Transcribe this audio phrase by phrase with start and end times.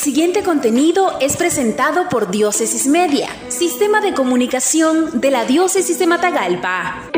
[0.00, 7.10] siguiente contenido es presentado por Diócesis Media, Sistema de Comunicación de la Diócesis de Matagalpa.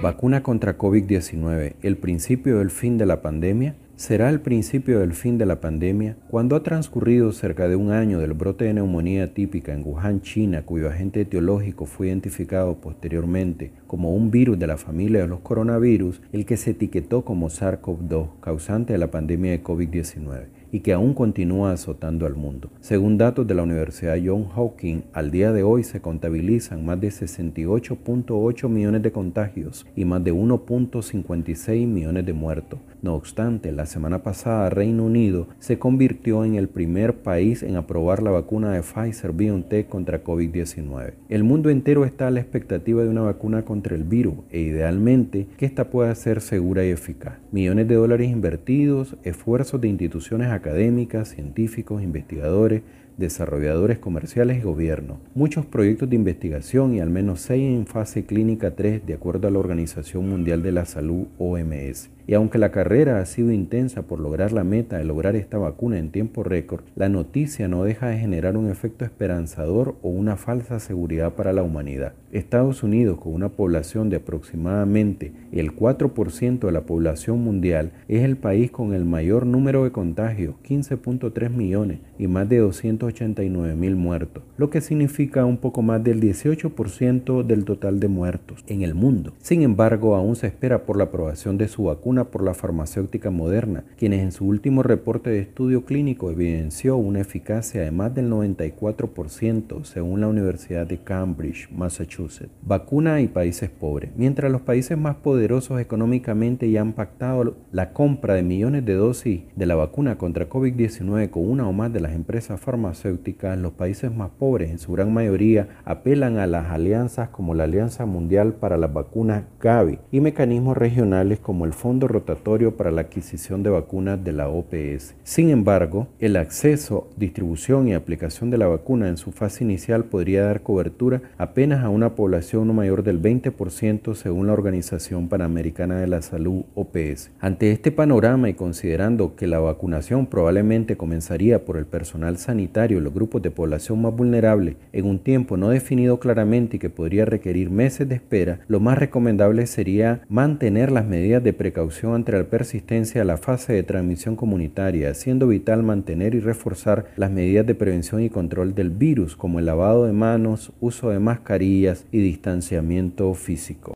[0.00, 5.36] Vacuna contra COVID-19, el principio del fin de la pandemia será el principio del fin
[5.36, 9.74] de la pandemia cuando ha transcurrido cerca de un año del brote de neumonía típica
[9.74, 15.20] en Wuhan, China, cuyo agente etiológico fue identificado posteriormente como un virus de la familia
[15.20, 20.56] de los coronavirus, el que se etiquetó como SARS-CoV-2, causante de la pandemia de COVID-19
[20.72, 22.70] y que aún continúa azotando al mundo.
[22.80, 27.08] Según datos de la Universidad John Hopkins, al día de hoy se contabilizan más de
[27.08, 32.80] 68.8 millones de contagios y más de 1.56 millones de muertos.
[33.02, 38.22] No obstante, la semana pasada Reino Unido se convirtió en el primer país en aprobar
[38.22, 41.12] la vacuna de Pfizer BioNTech contra COVID-19.
[41.28, 45.46] El mundo entero está a la expectativa de una vacuna contra el virus e idealmente
[45.56, 47.34] que ésta pueda ser segura y eficaz.
[47.52, 52.82] Millones de dólares invertidos, esfuerzos de instituciones académicas, científicos, investigadores,
[53.16, 55.18] desarrolladores comerciales y gobierno.
[55.34, 59.50] Muchos proyectos de investigación y al menos seis en fase clínica 3 de acuerdo a
[59.50, 62.10] la Organización Mundial de la Salud OMS.
[62.28, 65.98] Y aunque la carrera ha sido intensa por lograr la meta de lograr esta vacuna
[65.98, 70.80] en tiempo récord, la noticia no deja de generar un efecto esperanzador o una falsa
[70.80, 72.14] seguridad para la humanidad.
[72.32, 78.36] Estados Unidos, con una población de aproximadamente el 4% de la población mundial, es el
[78.36, 84.42] país con el mayor número de contagios, 15.3 millones y más de 289 mil muertos,
[84.56, 89.32] lo que significa un poco más del 18% del total de muertos en el mundo.
[89.38, 93.84] Sin embargo, aún se espera por la aprobación de su vacuna por la farmacéutica moderna,
[93.96, 99.84] quienes en su último reporte de estudio clínico evidenció una eficacia de más del 94%
[99.84, 102.50] según la Universidad de Cambridge, Massachusetts.
[102.62, 104.10] Vacuna y países pobres.
[104.16, 109.42] Mientras los países más poderosos económicamente ya han pactado la compra de millones de dosis
[109.54, 114.14] de la vacuna contra COVID-19 con una o más de las empresas farmacéuticas, los países
[114.14, 118.76] más pobres en su gran mayoría apelan a las alianzas como la Alianza Mundial para
[118.76, 124.22] las Vacunas Gavi y mecanismos regionales como el Fondo rotatorio para la adquisición de vacunas
[124.22, 125.14] de la OPS.
[125.22, 130.44] Sin embargo, el acceso, distribución y aplicación de la vacuna en su fase inicial podría
[130.44, 136.06] dar cobertura apenas a una población no mayor del 20% según la Organización Panamericana de
[136.06, 137.30] la Salud OPS.
[137.40, 143.00] Ante este panorama y considerando que la vacunación probablemente comenzaría por el personal sanitario y
[143.00, 147.24] los grupos de población más vulnerables en un tiempo no definido claramente y que podría
[147.24, 152.44] requerir meses de espera, lo más recomendable sería mantener las medidas de precaución ante la
[152.44, 157.74] persistencia de la fase de transmisión comunitaria, siendo vital mantener y reforzar las medidas de
[157.74, 163.32] prevención y control del virus, como el lavado de manos, uso de mascarillas y distanciamiento
[163.34, 163.95] físico.